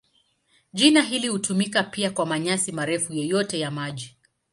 [0.73, 4.17] Jina hili hutumika pia kwa manyasi marefu yoyote ya maji.